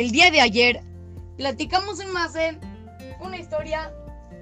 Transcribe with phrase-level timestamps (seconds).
[0.00, 0.80] El día de ayer
[1.36, 2.58] platicamos un Mase,
[3.20, 3.92] una historia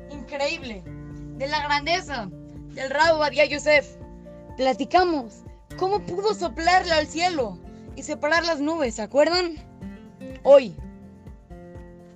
[0.09, 0.85] increíble
[1.37, 2.29] de la grandeza
[2.75, 3.97] del Rabo Badia Yosef.
[4.57, 5.43] Platicamos
[5.77, 7.59] cómo pudo soplarle al cielo
[7.97, 9.57] y separar las nubes, ¿se acuerdan?
[10.45, 10.77] Hoy.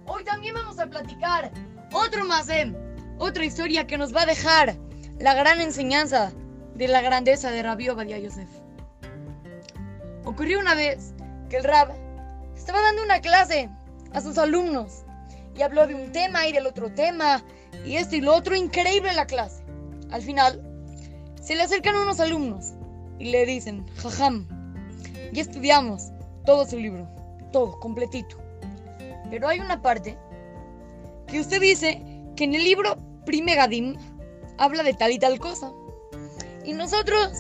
[0.06, 1.50] Hoy también vamos a platicar
[1.92, 2.72] otro Mase,
[3.18, 4.76] otra historia que nos va a dejar
[5.18, 6.32] la gran enseñanza
[6.76, 8.48] de la grandeza de Rabbi Badia Yosef.
[10.24, 11.12] Ocurrió una vez
[11.50, 12.01] que el Rab
[12.56, 13.68] estaba dando una clase
[14.12, 15.04] a sus alumnos
[15.56, 17.42] y habló de un tema y del otro tema
[17.84, 19.64] y esto y lo otro, increíble en la clase.
[20.10, 20.62] Al final,
[21.40, 22.72] se le acercan unos alumnos
[23.18, 24.46] y le dicen, jajam,
[25.32, 26.10] ya estudiamos
[26.44, 27.08] todo su libro,
[27.52, 28.36] todo, completito.
[29.30, 30.18] Pero hay una parte
[31.26, 32.02] que usted dice
[32.36, 33.96] que en el libro Prime Gadim
[34.58, 35.72] habla de tal y tal cosa.
[36.64, 37.32] Y nosotros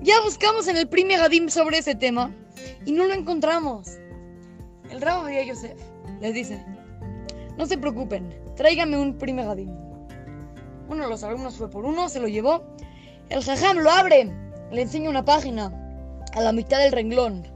[0.00, 2.32] ya buscamos en el Prime Gadim sobre ese tema
[2.84, 3.88] y no lo encontramos.
[4.90, 5.78] El Rabo María Yosef
[6.20, 6.64] les dice,
[7.56, 9.70] no se preocupen, tráigame un Prime Gadim.
[10.88, 12.64] Uno de los alumnos fue por uno, se lo llevó.
[13.28, 14.30] El jajam lo abre,
[14.70, 15.72] le enseña una página
[16.34, 17.46] a la mitad del renglón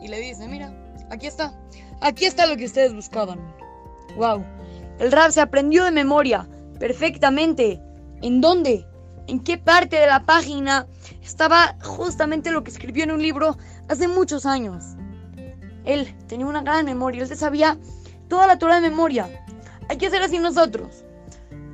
[0.00, 0.72] y le dice, mira,
[1.10, 1.52] aquí está,
[2.00, 3.40] aquí está lo que ustedes buscaban.
[4.16, 4.44] Wow,
[4.98, 7.80] el Rab se aprendió de memoria perfectamente.
[8.22, 8.86] ¿En dónde?
[9.26, 10.86] ¿En qué parte de la página
[11.22, 13.56] estaba justamente lo que escribió en un libro
[13.88, 14.96] hace muchos años?
[15.84, 17.78] Él tenía una gran memoria, él sabía
[18.28, 19.28] toda la Torah de memoria.
[19.88, 21.04] Hay que hacer así nosotros.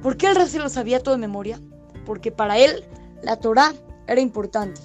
[0.02, 1.60] ¿Por qué Rab se lo sabía todo de memoria?
[2.04, 2.84] Porque para él
[3.22, 3.72] la Torah
[4.06, 4.80] era importante.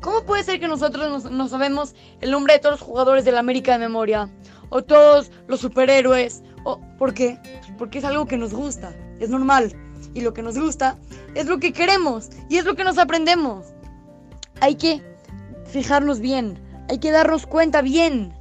[0.00, 3.40] ¿Cómo puede ser que nosotros no, sabemos el nombre de todos los jugadores de la
[3.40, 4.28] América de memoria?
[4.68, 6.42] O todos los superhéroes.
[6.64, 7.38] O, ¿Por qué?
[7.78, 8.94] Porque es algo que nos gusta.
[9.20, 9.74] Es normal.
[10.12, 10.98] Y lo que nos gusta
[11.34, 12.30] es lo que queremos.
[12.48, 13.66] Y es lo que nos aprendemos.
[14.60, 15.02] Hay que
[15.66, 16.58] fijarnos bien.
[16.88, 18.34] Hay que darnos cuenta bien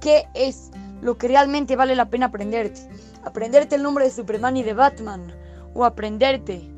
[0.00, 0.70] qué es
[1.02, 2.88] lo que realmente vale la pena aprenderte.
[3.24, 5.32] Aprenderte el nombre de Superman y de Batman.
[5.74, 6.68] O aprenderte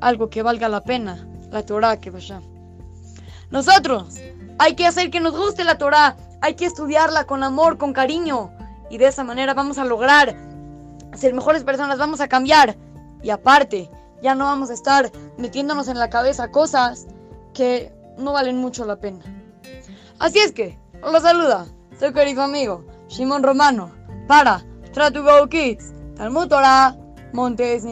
[0.00, 1.26] algo que valga la pena.
[1.50, 2.40] La Torah que vaya.
[3.50, 4.20] Nosotros
[4.58, 6.16] hay que hacer que nos guste la Torah.
[6.40, 8.50] Hay que estudiarla con amor, con cariño.
[8.90, 10.34] Y de esa manera vamos a lograr
[11.14, 11.98] ser mejores personas.
[11.98, 12.76] Vamos a cambiar.
[13.22, 13.90] Y aparte,
[14.22, 17.06] ya no vamos a estar metiéndonos en la cabeza cosas
[17.54, 19.20] que no valen mucho la pena.
[20.18, 21.66] Así es que, os saluda
[22.00, 23.92] su querido amigo Shimon Romano
[24.26, 26.96] para Try to Go Kids, Talmud Torah,
[27.34, 27.84] Montes.